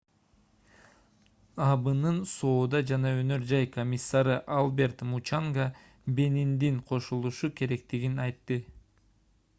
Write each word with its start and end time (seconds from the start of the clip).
абнын 1.65 2.17
соода 2.31 2.81
жана 2.93 3.11
өнөр 3.19 3.45
жай 3.53 3.67
комиссары 3.75 4.39
альберт 4.55 5.05
мучанга 5.13 5.69
бениндин 6.21 6.83
кошулушу 6.93 7.55
керектигин 7.61 8.21
айтты 8.29 8.63